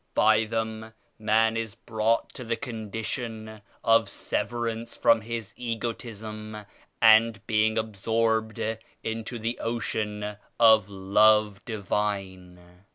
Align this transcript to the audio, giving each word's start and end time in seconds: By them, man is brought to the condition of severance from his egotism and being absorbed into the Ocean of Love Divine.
By 0.15 0.45
them, 0.45 0.93
man 1.19 1.55
is 1.55 1.75
brought 1.75 2.33
to 2.33 2.43
the 2.43 2.55
condition 2.55 3.61
of 3.83 4.09
severance 4.09 4.95
from 4.95 5.21
his 5.21 5.53
egotism 5.55 6.65
and 6.99 7.45
being 7.45 7.77
absorbed 7.77 8.59
into 9.03 9.37
the 9.37 9.59
Ocean 9.59 10.37
of 10.59 10.89
Love 10.89 11.63
Divine. 11.65 12.83